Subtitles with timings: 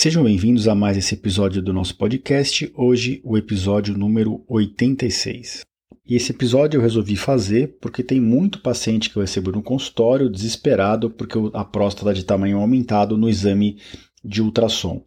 [0.00, 5.62] Sejam bem-vindos a mais esse episódio do nosso podcast, hoje o episódio número 86.
[6.06, 10.30] E esse episódio eu resolvi fazer porque tem muito paciente que eu recebo no consultório
[10.30, 13.78] desesperado porque a próstata de tamanho aumentado no exame
[14.24, 15.02] de ultrassom.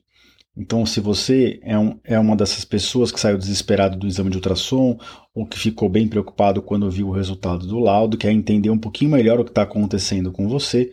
[0.58, 4.36] Então, se você é, um, é uma dessas pessoas que saiu desesperado do exame de
[4.36, 5.00] ultrassom
[5.34, 9.12] ou que ficou bem preocupado quando viu o resultado do laudo, quer entender um pouquinho
[9.12, 10.92] melhor o que está acontecendo com você,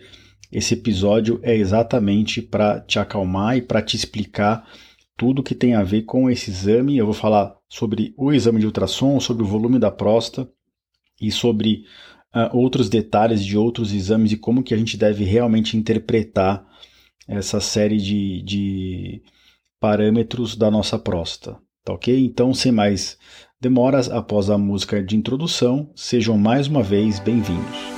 [0.51, 4.67] esse episódio é exatamente para te acalmar e para te explicar
[5.17, 6.97] tudo que tem a ver com esse exame.
[6.97, 10.51] Eu vou falar sobre o exame de ultrassom, sobre o volume da próstata
[11.21, 11.85] e sobre
[12.35, 16.67] uh, outros detalhes de outros exames e como que a gente deve realmente interpretar
[17.27, 19.23] essa série de, de
[19.79, 21.61] parâmetros da nossa próstata.
[21.85, 22.19] Tá ok?
[22.19, 23.19] Então, sem mais
[23.61, 27.98] demoras, após a música de introdução, sejam mais uma vez bem-vindos.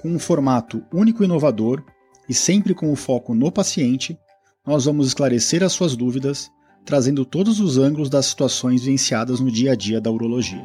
[0.00, 1.84] com um formato único e inovador
[2.26, 4.18] e sempre com o foco no paciente,
[4.66, 6.50] nós vamos esclarecer as suas dúvidas,
[6.86, 10.64] trazendo todos os ângulos das situações vivenciadas no dia a dia da urologia.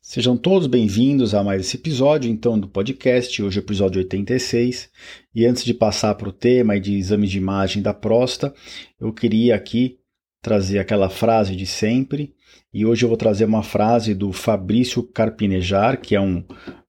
[0.00, 4.90] Sejam todos bem-vindos a mais esse episódio, então, do podcast, hoje é o episódio 86.
[5.34, 8.54] E antes de passar para o tema de exames de imagem da próstata,
[9.00, 9.98] eu queria aqui
[10.42, 12.34] trazer aquela frase de sempre,
[12.74, 16.38] e hoje eu vou trazer uma frase do Fabrício Carpinejar, que é um,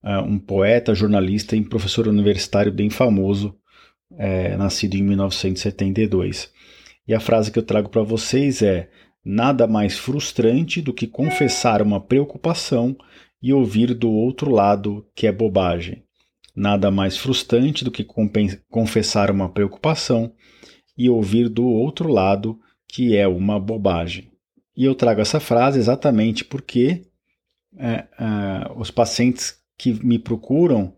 [0.04, 3.56] uh, um poeta, jornalista e professor universitário bem famoso,
[4.18, 6.52] é, nascido em 1972.
[7.08, 8.90] E a frase que eu trago para vocês é:
[9.24, 12.96] Nada mais frustrante do que confessar uma preocupação
[13.42, 16.04] e ouvir do outro lado que é bobagem.
[16.56, 18.06] Nada mais frustrante do que
[18.70, 20.34] confessar uma preocupação
[20.98, 22.64] e ouvir do outro lado que
[23.16, 24.32] é uma bobagem.
[24.76, 27.06] E eu trago essa frase exatamente porque
[27.78, 30.94] é, é, os pacientes que me procuram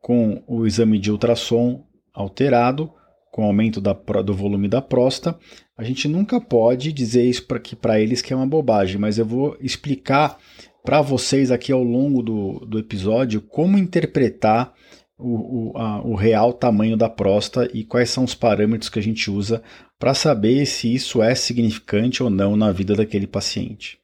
[0.00, 2.92] com o exame de ultrassom alterado,
[3.32, 5.38] com aumento da, do volume da próstata,
[5.76, 7.46] a gente nunca pode dizer isso
[7.80, 10.38] para eles que é uma bobagem, mas eu vou explicar
[10.84, 14.72] para vocês aqui ao longo do, do episódio como interpretar
[15.18, 19.02] o, o, a, o real tamanho da próstata e quais são os parâmetros que a
[19.02, 19.62] gente usa
[19.98, 23.98] para saber se isso é significante ou não na vida daquele paciente.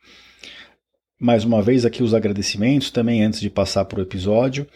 [1.21, 4.67] Mais uma vez aqui os agradecimentos também antes de passar para o episódio.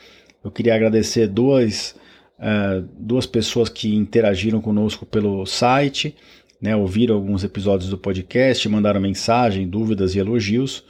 [0.45, 1.97] Eu queria agradecer duas,
[2.39, 6.15] uh, duas pessoas que interagiram conosco pelo site,
[6.61, 10.85] né, ouviram alguns episódios do podcast, mandaram mensagem, dúvidas e elogios.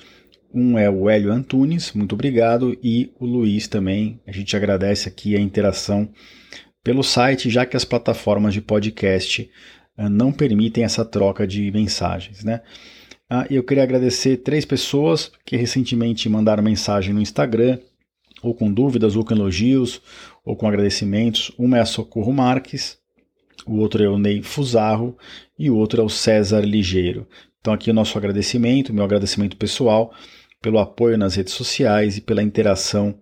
[0.53, 4.21] Um é o Hélio Antunes, muito obrigado, e o Luiz também.
[4.27, 6.09] A gente agradece aqui a interação
[6.85, 9.51] pelo site, já que as plataformas de podcast
[9.97, 12.61] não permitem essa troca de mensagens, né?
[13.29, 17.79] Ah, eu queria agradecer três pessoas que recentemente mandaram mensagem no Instagram,
[18.43, 20.01] ou com dúvidas, ou com elogios,
[20.45, 21.51] ou com agradecimentos.
[21.59, 22.99] Uma é a Socorro Marques,
[23.67, 25.17] o outro é o Ney Fusarro
[25.59, 27.27] e o outro é o César Ligeiro.
[27.61, 30.13] Então aqui o nosso agradecimento, meu agradecimento pessoal
[30.63, 33.19] pelo apoio nas redes sociais e pela interação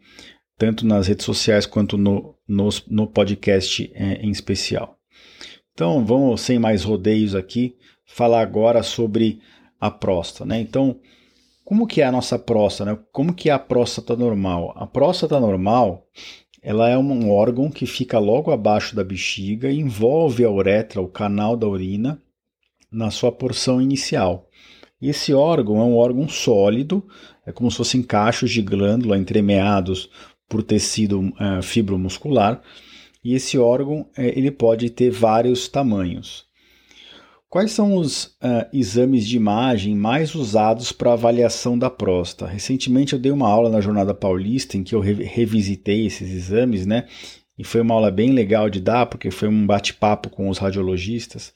[0.56, 4.98] tanto nas redes sociais quanto no, no, no podcast é, em especial.
[5.74, 7.76] Então vamos sem mais rodeios aqui
[8.06, 9.40] falar agora sobre
[9.80, 10.60] a próstata, né?
[10.60, 11.00] Então
[11.64, 12.98] como que é a nossa próstata, né?
[13.10, 14.72] Como que é a próstata normal?
[14.76, 16.06] A próstata normal
[16.62, 21.08] ela é um órgão que fica logo abaixo da bexiga e envolve a uretra, o
[21.08, 22.22] canal da urina,
[22.90, 24.48] na sua porção inicial.
[25.02, 27.06] Esse órgão é um órgão sólido,
[27.44, 30.08] é como se fossem cachos de glândula entremeados
[30.48, 32.62] por tecido uh, fibromuscular,
[33.24, 36.44] e esse órgão uh, ele pode ter vários tamanhos.
[37.48, 42.50] Quais são os uh, exames de imagem mais usados para avaliação da próstata?
[42.50, 46.84] Recentemente eu dei uma aula na Jornada Paulista em que eu re revisitei esses exames,
[46.84, 47.06] né?
[47.56, 51.54] E foi uma aula bem legal de dar, porque foi um bate-papo com os radiologistas.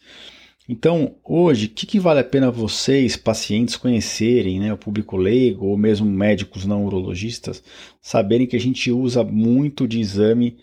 [0.69, 5.67] Então, hoje, o que, que, vale a pena vocês, pacientes, conhecerem, né, o público leigo
[5.67, 7.61] ou mesmo médicos não urologistas,
[8.01, 10.59] saberem que a gente usa muito de exame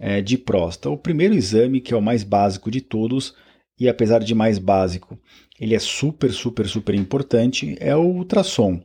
[0.00, 0.90] é, de próstata?
[0.90, 3.34] O primeiro exame, que é o mais básico de todos,
[3.78, 5.18] e apesar de mais básico,
[5.60, 8.82] ele é super, super, super importante, é o ultrassom.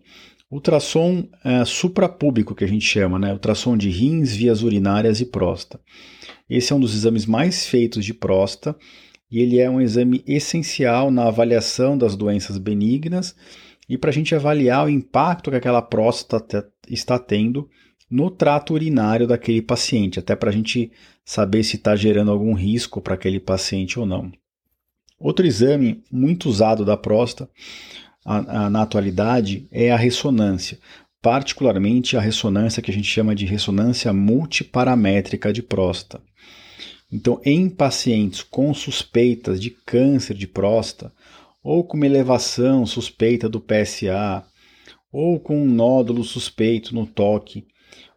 [0.52, 3.34] Ultrassom é, suprapúbico, que a gente chama, né?
[3.34, 5.82] Ultrassom de rins, vias urinárias e próstata.
[6.50, 8.76] Esse é um dos exames mais feitos de próstata
[9.32, 13.36] e ele é um exame essencial na avaliação das doenças benignas
[13.90, 17.68] e para a gente avaliar o impacto que aquela próstata está tendo
[18.10, 20.92] no trato urinário daquele paciente, até para a gente
[21.24, 24.32] saber se está gerando algum risco para aquele paciente ou não.
[25.20, 27.50] Outro exame muito usado da próstata
[28.24, 30.78] a, a, na atualidade é a ressonância,
[31.22, 36.22] particularmente a ressonância que a gente chama de ressonância multiparamétrica de próstata.
[37.12, 41.14] Então, em pacientes com suspeitas de câncer de próstata,
[41.64, 44.46] ou com uma elevação suspeita do PSA,
[45.12, 47.66] ou com um nódulo suspeito no toque,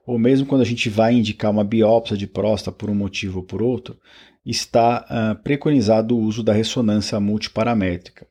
[0.08, 3.44] ou mesmo quando a gente vai indicar uma biópsia de próstata por um motivo ou
[3.44, 3.98] por outro,
[4.44, 8.26] está uh, preconizado o uso da ressonância multiparamétrica.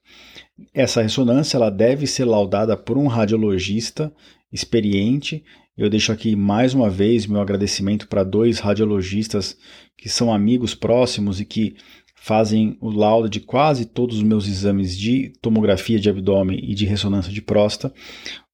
[0.73, 4.11] Essa ressonância ela deve ser laudada por um radiologista
[4.51, 5.43] experiente
[5.77, 9.55] eu deixo aqui mais uma vez meu agradecimento para dois radiologistas
[9.95, 11.75] que são amigos próximos e que
[12.19, 16.85] fazem o laudo de quase todos os meus exames de tomografia de abdômen e de
[16.85, 17.93] ressonância de próstata.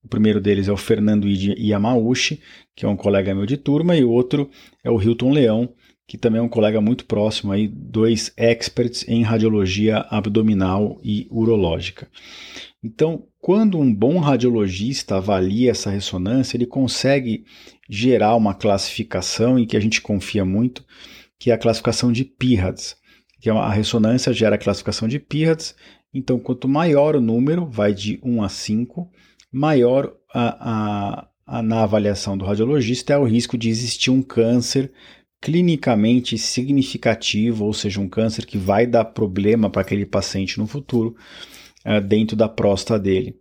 [0.02, 2.40] O primeiro deles é o Fernando Yamauchi,
[2.76, 4.48] que é um colega meu de turma, e o outro
[4.84, 5.72] é o Hilton Leão,
[6.06, 12.06] que também é um colega muito próximo aí, dois experts em radiologia abdominal e urológica.
[12.82, 17.44] Então, quando um bom radiologista avalia essa ressonância, ele consegue
[17.88, 20.84] gerar uma classificação em que a gente confia muito,
[21.38, 22.96] que é a classificação de PIRADS,
[23.44, 25.76] que é a ressonância gera a classificação de PIRADS.
[26.14, 29.10] Então, quanto maior o número, vai de 1 a 5,
[29.52, 34.90] maior a, a, a, na avaliação do radiologista é o risco de existir um câncer
[35.42, 41.14] clinicamente significativo, ou seja, um câncer que vai dar problema para aquele paciente no futuro
[41.84, 43.36] uh, dentro da próstata dele.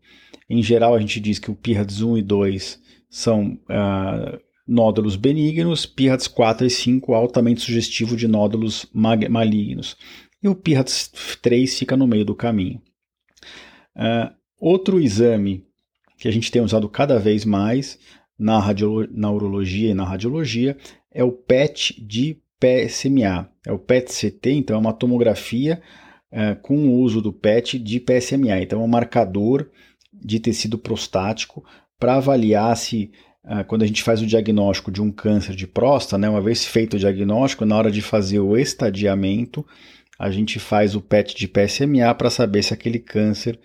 [0.49, 4.37] Em geral, a gente diz que o PIRADS 1 e 2 são uh,
[4.67, 9.97] nódulos benignos, PIRADS 4 e 5 altamente sugestivo de nódulos malignos.
[10.41, 11.11] E o PIRADS
[11.41, 12.81] 3 fica no meio do caminho.
[13.95, 15.65] Uh, outro exame
[16.17, 17.99] que a gente tem usado cada vez mais
[18.39, 18.59] na,
[19.11, 20.77] na urologia e na radiologia
[21.11, 23.49] é o PET de PSMA.
[23.65, 25.81] É o PET-CT, então é uma tomografia
[26.31, 28.61] uh, com o uso do PET de PSMA.
[28.61, 29.69] Então é um marcador
[30.11, 31.65] de tecido prostático
[31.99, 33.11] para avaliar se
[33.67, 36.95] quando a gente faz o diagnóstico de um câncer de próstata, né, uma vez feito
[36.95, 39.65] o diagnóstico, na hora de fazer o estadiamento,
[40.17, 43.59] a gente faz o PET de PSMA para saber se aquele câncer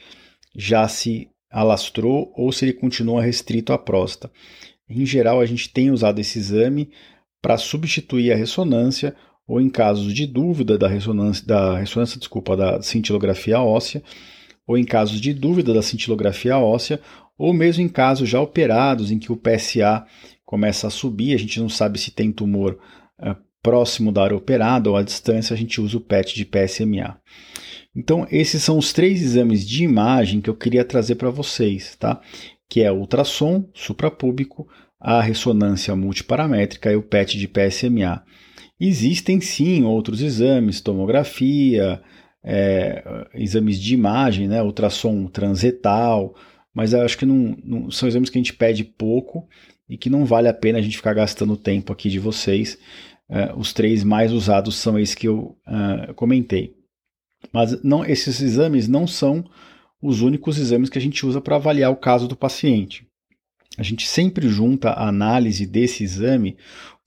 [0.56, 4.32] já se alastrou ou se ele continua restrito à próstata.
[4.88, 6.90] Em geral, a gente tem usado esse exame
[7.40, 9.14] para substituir a ressonância
[9.46, 14.02] ou em casos de dúvida da ressonância, da ressonância, desculpa, da cintilografia óssea,
[14.66, 17.00] ou em casos de dúvida da cintilografia óssea,
[17.38, 20.04] ou mesmo em casos já operados em que o PSA
[20.44, 22.78] começa a subir, a gente não sabe se tem tumor
[23.20, 27.20] é, próximo da área operada ou à distância, a gente usa o PET de PSMA.
[27.94, 32.20] Então, esses são os três exames de imagem que eu queria trazer para vocês, tá?
[32.68, 34.68] Que é o ultrassom suprapúbico,
[35.00, 38.22] a ressonância multiparamétrica e o PET de PSMA.
[38.80, 42.00] Existem sim outros exames, tomografia,
[42.44, 46.34] é, exames de imagem, né, ultrassom transetal,
[46.74, 49.48] mas eu acho que não, não, são exames que a gente pede pouco
[49.88, 52.78] e que não vale a pena a gente ficar gastando tempo aqui de vocês.
[53.28, 56.74] É, os três mais usados são esses que eu uh, comentei.
[57.52, 59.44] Mas não, esses exames não são
[60.00, 63.06] os únicos exames que a gente usa para avaliar o caso do paciente.
[63.76, 66.56] A gente sempre junta a análise desse exame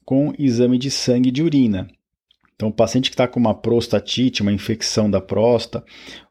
[0.05, 1.87] com exame de sangue e de urina.
[2.55, 5.83] Então, o paciente que está com uma prostatite, uma infecção da próstata,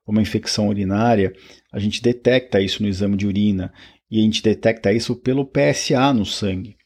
[0.06, 1.32] uma infecção urinária,
[1.72, 3.72] a gente detecta isso no exame de urina
[4.10, 6.76] e a gente detecta isso pelo PSA no sangue.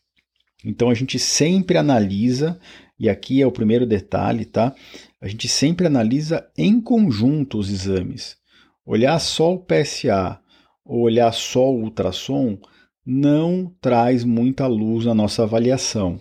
[0.64, 2.59] Então, a gente sempre analisa,
[2.99, 4.75] e aqui é o primeiro detalhe, tá?
[5.21, 8.37] A gente sempre analisa em conjunto os exames.
[8.85, 10.41] Olhar só o PSA
[10.85, 12.59] ou olhar só o ultrassom
[13.05, 16.19] não traz muita luz na nossa avaliação.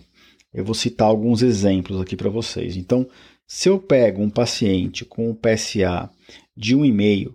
[0.52, 2.76] Eu vou citar alguns exemplos aqui para vocês.
[2.76, 3.08] Então,
[3.46, 6.10] se eu pego um paciente com o PSA
[6.56, 7.34] de 1,5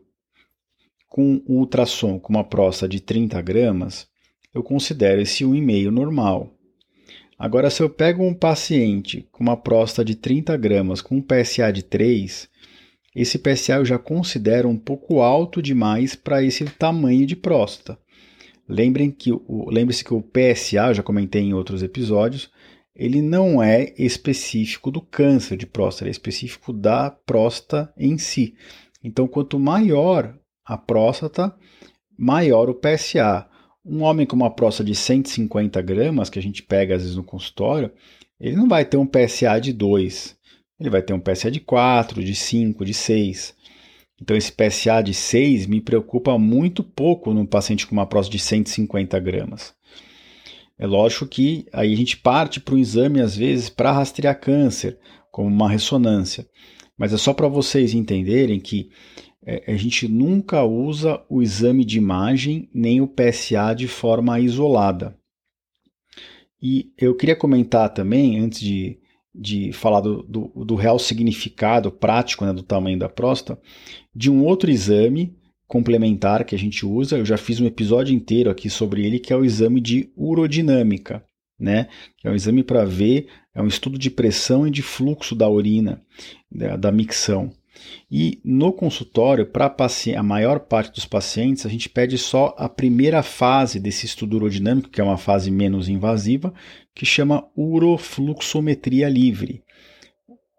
[1.09, 4.07] com ultrassom com uma próstata de 30 gramas,
[4.53, 6.53] eu considero esse 1,5 normal.
[7.37, 11.71] Agora, se eu pego um paciente com uma próstata de 30 gramas com um PSA
[11.71, 12.49] de 3,
[13.15, 17.97] esse PSA eu já considero um pouco alto demais para esse tamanho de próstata.
[18.67, 22.51] Lembrem que o, lembre-se que o PSA, já comentei em outros episódios,
[22.95, 28.53] ele não é específico do câncer de próstata, ele é específico da próstata em si.
[29.03, 30.37] Então, quanto maior
[30.69, 31.51] a próstata,
[32.15, 33.49] maior o PSA.
[33.83, 37.23] Um homem com uma próstata de 150 gramas, que a gente pega às vezes no
[37.23, 37.91] consultório,
[38.39, 40.37] ele não vai ter um PSA de 2,
[40.79, 43.55] ele vai ter um PSA de 4, de 5, de 6.
[44.21, 48.43] Então, esse PSA de 6 me preocupa muito pouco num paciente com uma próstata de
[48.43, 49.73] 150 gramas.
[50.77, 54.99] É lógico que aí a gente parte para o exame, às vezes, para rastrear câncer,
[55.31, 56.45] como uma ressonância.
[56.97, 58.89] Mas é só para vocês entenderem que
[59.67, 65.17] a gente nunca usa o exame de imagem nem o PSA de forma isolada.
[66.61, 68.97] E eu queria comentar também, antes de,
[69.33, 73.59] de falar do, do, do real significado prático né, do tamanho da próstata,
[74.13, 75.37] de um outro exame
[75.67, 77.17] complementar que a gente usa.
[77.17, 81.23] Eu já fiz um episódio inteiro aqui sobre ele, que é o exame de urodinâmica,
[81.57, 81.87] né?
[82.23, 86.01] É um exame para ver, é um estudo de pressão e de fluxo da urina,
[86.51, 87.51] da, da micção.
[88.11, 89.75] E no consultório, para
[90.15, 94.89] a maior parte dos pacientes, a gente pede só a primeira fase desse estudo urodinâmico,
[94.89, 96.53] que é uma fase menos invasiva,
[96.95, 99.63] que chama urofluxometria livre.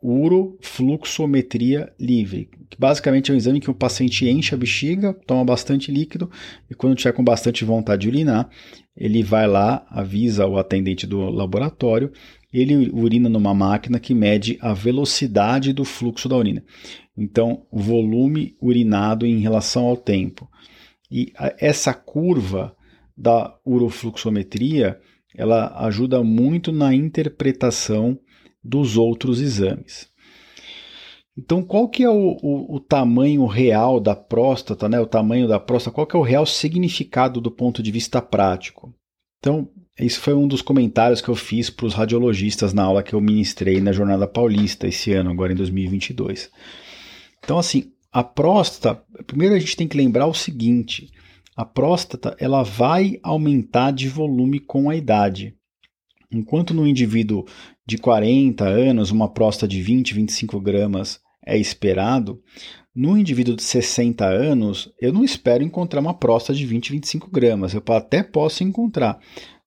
[0.02, 5.92] Urofluxometria livre, que basicamente é um exame que o paciente enche a bexiga, toma bastante
[5.92, 6.30] líquido
[6.70, 8.48] e quando tiver com bastante vontade de urinar,
[8.96, 12.10] ele vai lá, avisa o atendente do laboratório,
[12.52, 16.64] ele urina numa máquina que mede a velocidade do fluxo da urina.
[17.20, 20.48] Então, volume urinado em relação ao tempo.
[21.10, 22.74] E essa curva
[23.14, 24.98] da urofluxometria,
[25.36, 28.18] ela ajuda muito na interpretação
[28.64, 30.08] dos outros exames.
[31.36, 34.98] Então, qual que é o, o, o, tamanho real da próstata, né?
[34.98, 38.94] O tamanho da próstata, qual que é o real significado do ponto de vista prático?
[39.38, 43.14] Então, isso foi um dos comentários que eu fiz para os radiologistas na aula que
[43.14, 46.50] eu ministrei na Jornada Paulista esse ano, agora em 2022.
[47.42, 51.10] Então, assim, a próstata, primeiro a gente tem que lembrar o seguinte:
[51.56, 55.54] a próstata ela vai aumentar de volume com a idade.
[56.32, 57.44] Enquanto no indivíduo
[57.86, 62.40] de 40 anos, uma próstata de 20, 25 gramas é esperado,
[62.94, 67.72] no indivíduo de 60 anos, eu não espero encontrar uma próstata de 20, 25 gramas.
[67.72, 69.18] Eu até posso encontrar,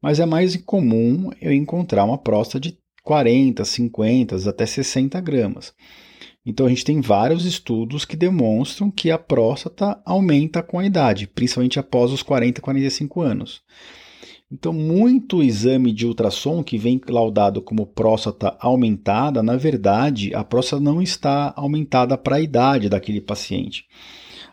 [0.01, 5.73] mas é mais comum eu encontrar uma próstata de 40, 50, até 60 gramas.
[6.45, 11.27] Então a gente tem vários estudos que demonstram que a próstata aumenta com a idade,
[11.27, 13.61] principalmente após os 40, 45 anos.
[14.53, 20.79] Então, muito exame de ultrassom que vem laudado como próstata aumentada, na verdade, a próstata
[20.79, 23.85] não está aumentada para a idade daquele paciente.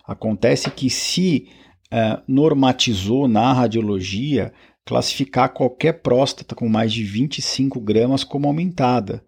[0.06, 1.48] Acontece que se
[1.90, 4.54] eh, normatizou na radiologia
[4.86, 9.22] classificar qualquer próstata com mais de 25 gramas como aumentada.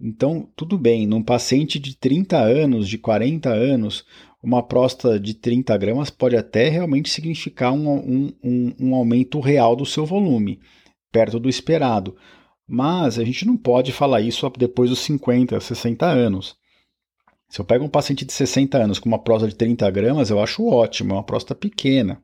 [0.00, 4.04] Então, tudo bem, num paciente de 30 anos, de 40 anos,
[4.42, 9.76] uma próstata de 30 gramas pode até realmente significar um, um, um, um aumento real
[9.76, 10.58] do seu volume,
[11.12, 12.16] perto do esperado.
[12.66, 16.56] Mas a gente não pode falar isso depois dos 50, 60 anos.
[17.50, 20.40] Se eu pego um paciente de 60 anos com uma próstata de 30 gramas, eu
[20.40, 22.22] acho ótimo, é uma próstata pequena,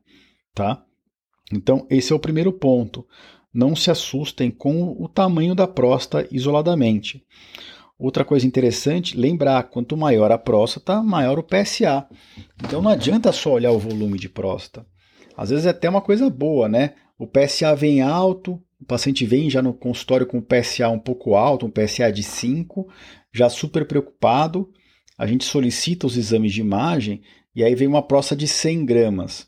[0.55, 0.83] tá?
[1.53, 3.05] Então, esse é o primeiro ponto
[3.57, 7.25] não se assustem com o tamanho da próstata isoladamente.
[7.97, 12.07] Outra coisa interessante, lembrar, quanto maior a próstata, maior o PSA.
[12.63, 14.85] Então não adianta só olhar o volume de próstata.
[15.35, 16.93] Às vezes é até uma coisa boa, né?
[17.17, 21.33] O PSA vem alto, o paciente vem já no consultório com o PSA um pouco
[21.33, 22.87] alto, um PSA de 5,
[23.33, 24.69] já super preocupado.
[25.17, 27.23] A gente solicita os exames de imagem
[27.55, 29.47] e aí vem uma próstata de 100 gramas.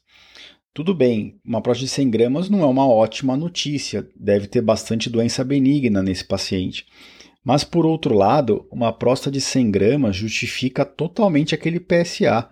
[0.79, 5.09] Tudo bem, uma próstata de 100 gramas não é uma ótima notícia, deve ter bastante
[5.09, 6.85] doença benigna nesse paciente.
[7.43, 12.47] Mas, por outro lado, uma próstata de 100 gramas justifica totalmente aquele PSA.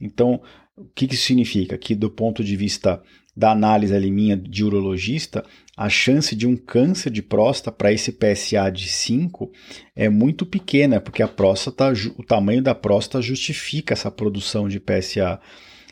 [0.00, 0.40] Então,
[0.74, 1.76] o que isso significa?
[1.76, 3.02] Que, do ponto de vista
[3.36, 5.44] da análise ali minha de urologista,
[5.76, 9.52] a chance de um câncer de próstata para esse PSA de 5
[9.94, 15.38] é muito pequena, porque a próstata, o tamanho da próstata justifica essa produção de PSA.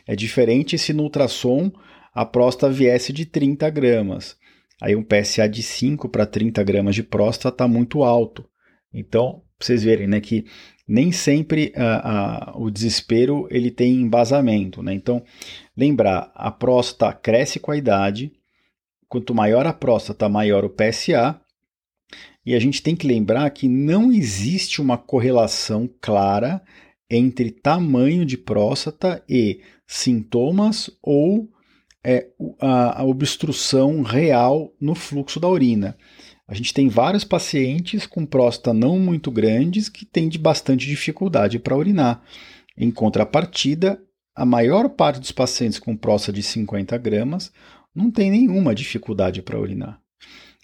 [0.06, 1.72] É diferente se no ultrassom
[2.12, 4.36] a próstata viesse de 30 gramas.
[4.80, 8.44] Aí um PSA de 5 para 30 gramas de próstata está muito alto.
[8.92, 10.44] Então, vocês verem né, que
[10.86, 11.72] nem sempre
[12.54, 14.82] o desespero ele tem embasamento.
[14.82, 14.92] Né?
[14.94, 15.22] Então,
[15.76, 18.32] lembrar, a próstata cresce com a idade,
[19.08, 21.40] quanto maior a próstata, maior o PSA,
[22.46, 26.62] e a gente tem que lembrar que não existe uma correlação clara
[27.08, 31.48] entre tamanho de próstata e sintomas ou
[32.02, 32.28] é,
[32.60, 35.96] a, a obstrução real no fluxo da urina.
[36.46, 41.58] A gente tem vários pacientes com próstata não muito grandes que têm de bastante dificuldade
[41.58, 42.22] para urinar.
[42.76, 44.00] Em contrapartida,
[44.34, 47.50] a maior parte dos pacientes com próstata de 50 gramas
[47.94, 50.00] não tem nenhuma dificuldade para urinar.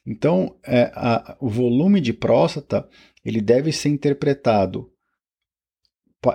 [0.07, 2.87] Então, é, a, o volume de próstata
[3.25, 4.91] ele deve ser interpretado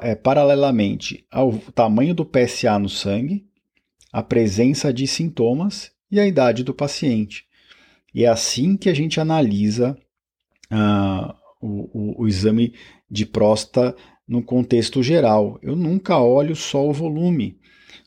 [0.01, 3.45] é, paralelamente ao tamanho do PSA no sangue,
[4.11, 7.45] a presença de sintomas e a idade do paciente.
[8.13, 9.97] E é assim que a gente analisa
[10.71, 12.73] ah, o, o, o exame
[13.09, 13.95] de próstata
[14.27, 15.59] no contexto geral.
[15.61, 17.59] Eu nunca olho só o volume.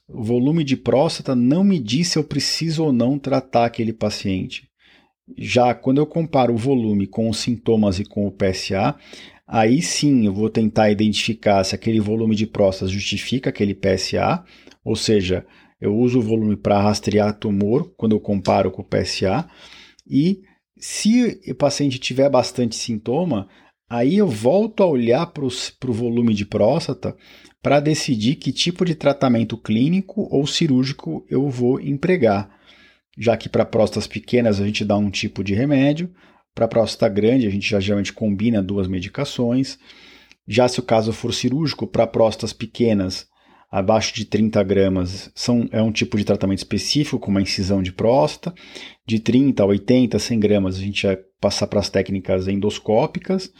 [0.08, 4.68] O volume de próstata não me diz se eu preciso ou não tratar aquele paciente.
[5.36, 8.96] Já quando eu comparo o volume com os sintomas e com o PSA,
[9.48, 14.44] aí sim eu vou tentar identificar se aquele volume de próstata justifica aquele PSA,
[14.84, 15.46] ou seja,
[15.80, 19.48] eu uso o volume para rastrear tumor quando eu comparo com o PSA,
[20.06, 20.42] e
[20.76, 23.48] se o paciente tiver bastante sintoma,
[23.88, 27.16] aí eu volto a olhar para o volume de próstata
[27.62, 32.58] para decidir que tipo de tratamento clínico ou cirúrgico eu vou empregar
[33.18, 36.10] já que para próstatas pequenas a gente dá um tipo de remédio,
[36.58, 39.78] para próstata grande a gente já geralmente combina duas medicações.
[40.46, 43.28] Já se o caso for cirúrgico, para próstatas pequenas,
[43.70, 47.92] abaixo de 30 gramas, são, é um tipo de tratamento específico, com uma incisão de
[47.92, 48.52] próstata.
[49.06, 53.52] De 30 a 80, 100 gramas, a gente vai passar para as técnicas endoscópicas,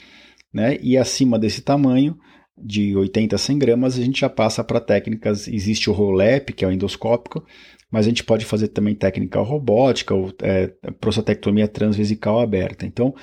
[0.52, 0.76] né?
[0.82, 2.18] e acima desse tamanho,
[2.60, 6.64] de 80 a 100 gramas, a gente já passa para técnicas, existe o ROLEP, que
[6.64, 7.46] é o endoscópico,
[7.90, 10.68] mas a gente pode fazer também técnica robótica ou é,
[11.00, 12.84] prostatectomia transvesical aberta.
[12.84, 13.14] Então,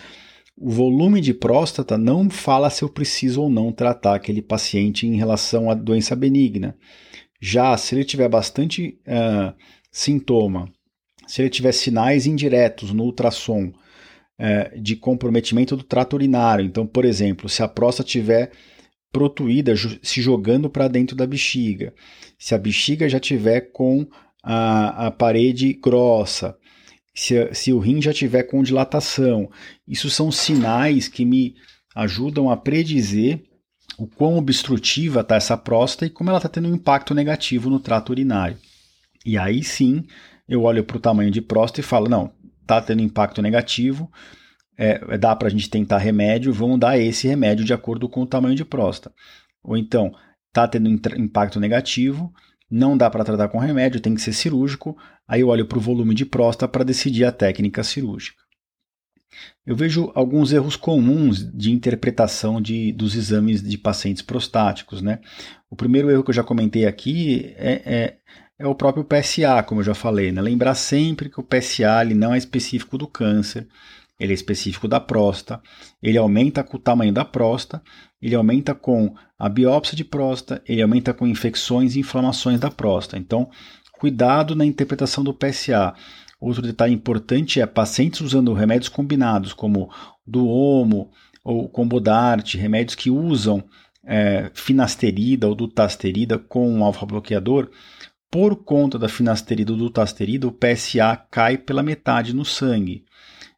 [0.57, 5.15] o volume de próstata não fala se eu preciso ou não tratar aquele paciente em
[5.15, 6.75] relação à doença benigna.
[7.41, 9.53] Já se ele tiver bastante uh,
[9.91, 10.71] sintoma,
[11.27, 17.03] se ele tiver sinais indiretos no ultrassom uh, de comprometimento do trato urinário, então, por
[17.03, 18.51] exemplo, se a próstata tiver
[19.11, 21.93] protuída se jogando para dentro da bexiga,
[22.39, 24.07] se a bexiga já tiver com
[24.45, 26.55] a, a parede grossa,
[27.15, 29.49] se, se o rim já tiver com dilatação.
[29.87, 31.55] Isso são sinais que me
[31.95, 33.41] ajudam a predizer
[33.97, 37.79] o quão obstrutiva está essa próstata e como ela está tendo um impacto negativo no
[37.79, 38.57] trato urinário.
[39.25, 40.05] E aí sim
[40.47, 42.31] eu olho para o tamanho de próstata e falo: não,
[42.61, 44.11] está tendo impacto negativo,
[44.77, 48.27] é, dá para a gente tentar remédio, vamos dar esse remédio de acordo com o
[48.27, 49.15] tamanho de próstata.
[49.63, 50.13] Ou então,
[50.49, 52.31] está tendo impacto negativo,
[52.69, 54.97] não dá para tratar com remédio, tem que ser cirúrgico.
[55.27, 58.45] Aí eu olho para o volume de próstata para decidir a técnica cirúrgica.
[59.65, 65.01] Eu vejo alguns erros comuns de interpretação de, dos exames de pacientes prostáticos.
[65.01, 65.19] Né?
[65.69, 68.17] O primeiro erro que eu já comentei aqui é, é,
[68.59, 70.31] é o próprio PSA, como eu já falei.
[70.31, 70.41] Né?
[70.41, 73.67] Lembrar sempre que o PSA ele não é específico do câncer,
[74.19, 75.61] ele é específico da próstata,
[76.01, 77.83] ele aumenta com o tamanho da próstata,
[78.21, 83.17] ele aumenta com a biópsia de próstata, ele aumenta com infecções e inflamações da próstata.
[83.17, 83.49] Então,
[83.99, 85.93] cuidado na interpretação do PSA.
[86.39, 89.89] Outro detalhe importante é pacientes usando remédios combinados, como
[90.25, 91.11] Duomo
[91.43, 93.63] ou Combodart, remédios que usam
[94.05, 97.69] é, finasterida ou dutasterida com um alfa-bloqueador,
[98.29, 103.05] por conta da finasterida ou dutasterida, o PSA cai pela metade no sangue.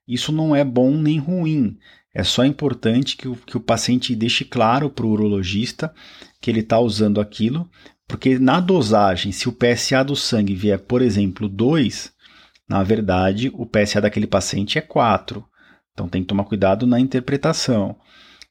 [0.08, 1.78] Isso não é bom nem ruim.
[2.14, 5.94] É só importante que o, que o paciente deixe claro para o urologista
[6.42, 7.70] que ele está usando aquilo,
[8.08, 12.12] porque na dosagem, se o PSA do sangue vier, por exemplo, 2,
[12.68, 15.46] na verdade o PSA daquele paciente é 4.
[15.94, 17.96] Então tem que tomar cuidado na interpretação.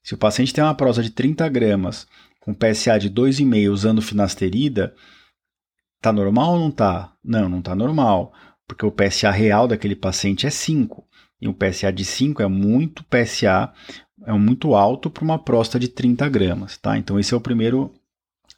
[0.03, 2.07] Se o paciente tem uma prosa de 30 gramas
[2.41, 4.95] com PSA de 2,5 usando finasterida,
[6.01, 7.15] tá normal ou não tá?
[7.25, 8.33] Não, não tá normal,
[8.69, 11.07] porque o PSA real daquele paciente é 5
[11.41, 13.73] e um PSA de 5 é muito PSA,
[14.25, 16.97] é muito alto para uma próstata de 30 gramas, tá?
[16.97, 17.93] Então esse é o primeiro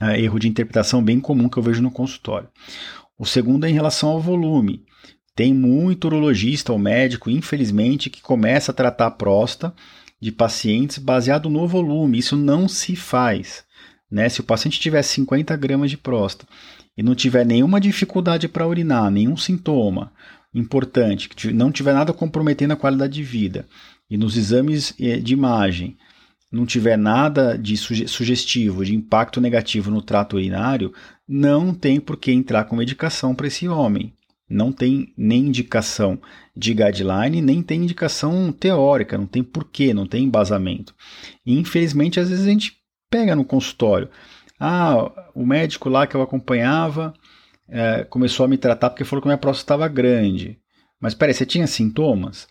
[0.00, 2.48] é, erro de interpretação bem comum que eu vejo no consultório.
[3.18, 4.84] O segundo é em relação ao volume.
[5.34, 9.74] Tem muito urologista ou médico, infelizmente, que começa a tratar a próstata
[10.20, 12.18] de pacientes baseado no volume.
[12.18, 13.64] Isso não se faz.
[14.10, 14.28] Né?
[14.28, 16.50] Se o paciente tiver 50 gramas de próstata
[16.96, 20.12] e não tiver nenhuma dificuldade para urinar, nenhum sintoma,
[20.54, 23.66] importante, que não tiver nada comprometendo a qualidade de vida,
[24.10, 25.96] e nos exames eh, de imagem
[26.50, 30.92] não tiver nada de sugestivo, de impacto negativo no trato urinário,
[31.28, 34.14] não tem por que entrar com medicação para esse homem.
[34.48, 36.18] Não tem nem indicação
[36.56, 40.94] de guideline, nem tem indicação teórica, não tem porquê, não tem embasamento.
[41.44, 42.78] E, infelizmente, às vezes a gente
[43.10, 44.08] pega no consultório
[44.58, 47.12] Ah, o médico lá que eu acompanhava
[47.68, 50.58] é, começou a me tratar porque falou que minha próstata estava grande.
[51.00, 52.48] Mas peraí, você tinha sintomas?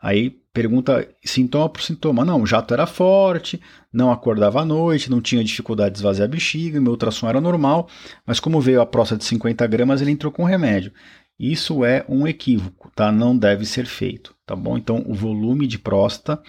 [0.00, 2.24] Aí pergunta sintoma por sintoma.
[2.24, 3.60] Não, o jato era forte,
[3.92, 7.88] não acordava à noite, não tinha dificuldade de esvaziar a bexiga, meu ultrassom era normal,
[8.26, 10.92] mas como veio a próstata de 50 gramas, ele entrou com remédio.
[11.38, 13.12] Isso é um equívoco, tá?
[13.12, 14.78] Não deve ser feito, tá bom?
[14.78, 16.42] Então, o volume de próstata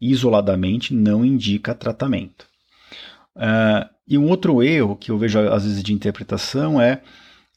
[0.00, 2.46] isoladamente não indica tratamento.
[3.36, 7.00] Uh, e um outro erro que eu vejo às vezes de interpretação é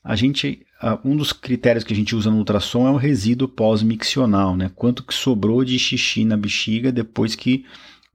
[0.08, 0.66] a gente
[1.04, 4.72] um dos critérios que a gente usa no ultrassom é o resíduo pós-miccional, né?
[4.74, 7.66] Quanto que sobrou de xixi na bexiga depois que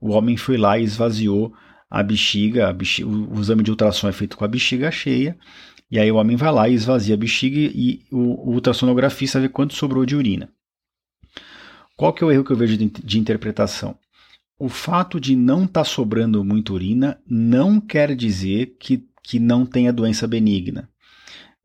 [0.01, 1.53] o homem foi lá e esvaziou
[1.91, 5.37] a bexiga, a bexiga o, exame de ultrassom é feito com a bexiga cheia,
[5.91, 9.47] e aí o homem vai lá e esvazia a bexiga e o, o ultrassonografista vê
[9.47, 10.49] quanto sobrou de urina.
[11.95, 13.95] Qual que é o erro que eu vejo de, de interpretação?
[14.57, 19.63] O fato de não estar tá sobrando muita urina não quer dizer que, que não
[19.63, 20.89] tenha doença benigna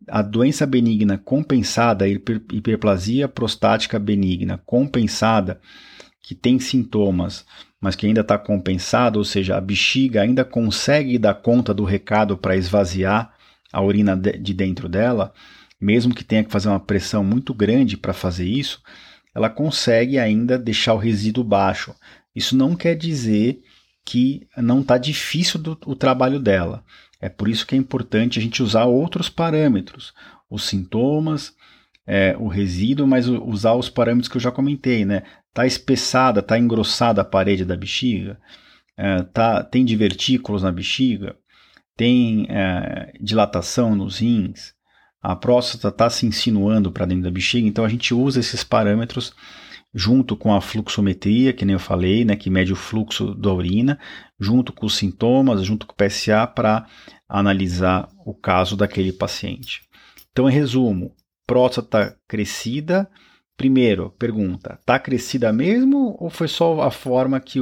[0.07, 5.61] a doença benigna compensada, a hiperplasia prostática benigna compensada,
[6.23, 7.45] que tem sintomas,
[7.81, 12.37] mas que ainda está compensada, ou seja, a bexiga ainda consegue dar conta do recado
[12.37, 13.35] para esvaziar
[13.73, 15.33] a urina de dentro dela,
[15.81, 18.83] mesmo que tenha que fazer uma pressão muito grande para fazer isso,
[19.35, 21.95] ela consegue ainda deixar o resíduo baixo.
[22.35, 23.61] Isso não quer dizer
[24.05, 26.83] que não está difícil do, o trabalho dela.
[27.21, 30.15] É por isso que é importante a gente usar outros parâmetros,
[30.49, 31.55] os sintomas,
[32.07, 35.23] é, o resíduo, mas usar os parâmetros que eu já comentei, né?
[35.53, 38.39] Tá espessada, tá engrossada a parede da bexiga,
[38.97, 41.37] é, tá, tem divertículos na bexiga,
[41.97, 44.73] tem é, dilatação nos rins,
[45.21, 49.35] a próstata está se insinuando para dentro da bexiga, então a gente usa esses parâmetros
[49.95, 53.99] junto com a fluxometria, que nem eu falei, né, que mede o fluxo da urina,
[54.39, 56.87] junto com os sintomas, junto com o PSA, para
[57.29, 59.83] analisar o caso daquele paciente.
[60.31, 61.15] Então, em resumo,
[61.47, 63.11] próstata crescida.
[63.57, 67.59] Primeiro, pergunta: está crescida mesmo ou foi só a forma que,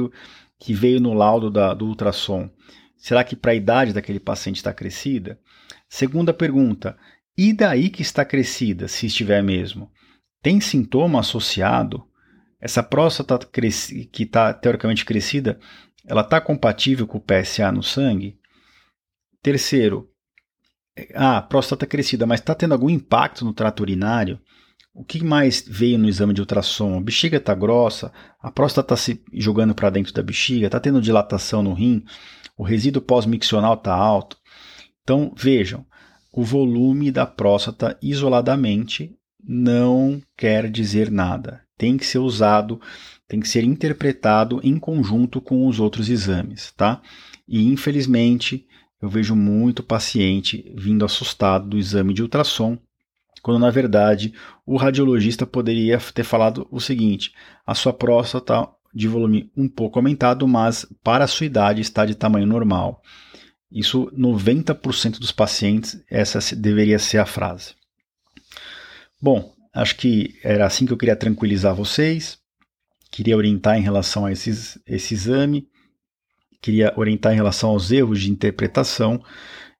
[0.59, 2.49] que veio no laudo da, do ultrassom?
[2.97, 5.39] Será que para a idade daquele paciente está crescida?
[5.89, 6.97] Segunda pergunta:
[7.37, 9.89] e daí que está crescida, se estiver mesmo?
[10.41, 12.05] Tem sintoma associado?
[12.59, 15.59] Essa próstata que está teoricamente crescida,
[16.05, 18.39] ela está compatível com o PSA no sangue?
[19.43, 20.09] Terceiro,
[21.13, 24.39] ah, próstata crescida, mas está tendo algum impacto no trato urinário?
[24.91, 26.97] O que mais veio no exame de ultrassom?
[26.97, 30.99] A bexiga está grossa, a próstata está se jogando para dentro da bexiga, está tendo
[30.99, 32.03] dilatação no rim,
[32.57, 34.35] o resíduo pós-miccional está alto.
[35.03, 35.85] Então, vejam,
[36.33, 39.15] o volume da próstata isoladamente
[39.47, 42.81] não quer dizer nada tem que ser usado,
[43.27, 47.01] tem que ser interpretado em conjunto com os outros exames, tá?
[47.47, 48.65] E infelizmente
[49.01, 52.77] eu vejo muito paciente vindo assustado do exame de ultrassom,
[53.41, 54.33] quando na verdade
[54.65, 57.33] o radiologista poderia ter falado o seguinte:
[57.65, 62.15] a sua próstata de volume um pouco aumentado, mas para a sua idade está de
[62.15, 63.01] tamanho normal.
[63.71, 67.75] Isso 90% dos pacientes essa deveria ser a frase.
[69.21, 72.39] Bom, Acho que era assim que eu queria tranquilizar vocês,
[73.11, 75.67] queria orientar em relação a esses, esse exame,
[76.59, 79.23] queria orientar em relação aos erros de interpretação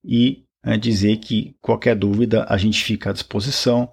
[0.05, 3.91] e é, dizer que qualquer dúvida a gente fica à disposição.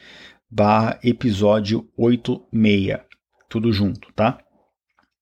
[0.49, 3.01] barra episódio 86.
[3.49, 4.46] Tudo junto, tá?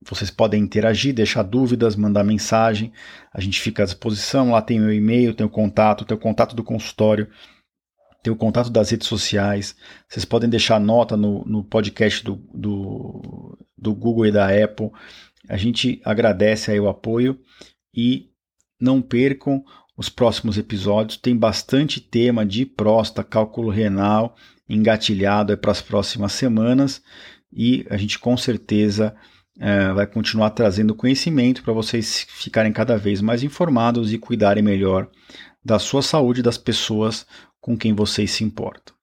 [0.08, 2.92] Vocês podem interagir, deixar dúvidas, mandar mensagem.
[3.34, 4.52] A gente fica à disposição.
[4.52, 7.30] Lá tem meu e-mail, tem o contato, tem o contato do consultório,
[8.24, 9.76] tem o contato das redes sociais.
[10.08, 14.92] Vocês podem deixar nota no, no podcast do, do, do Google e da Apple.
[15.50, 17.40] A gente agradece aí o apoio
[17.94, 18.30] e
[18.80, 19.64] não percam
[19.98, 21.18] os próximos episódios.
[21.18, 24.36] Tem bastante tema de próstata, cálculo renal
[24.68, 27.02] engatilhado para as próximas semanas
[27.52, 29.16] e a gente com certeza
[29.60, 35.08] é, vai continuar trazendo conhecimento para vocês ficarem cada vez mais informados e cuidarem melhor
[35.64, 37.26] da sua saúde e das pessoas
[37.60, 38.94] com quem vocês se importam.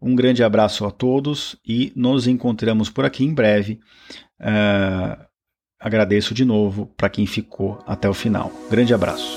[0.00, 3.78] Um grande abraço a todos e nos encontramos por aqui em breve.
[4.40, 5.16] É,
[5.78, 8.50] agradeço de novo para quem ficou até o final.
[8.68, 9.36] Grande abraço.